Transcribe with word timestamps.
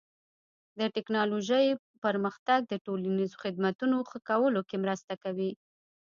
د 0.79 0.81
ټکنالوژۍ 0.95 1.67
پرمختګ 2.03 2.59
د 2.67 2.73
ټولنیزو 2.85 3.39
خدمتونو 3.43 3.97
ښه 4.09 4.19
کولو 4.29 4.61
کې 4.69 4.75
مرسته 4.83 5.13
کوي. 5.23 5.51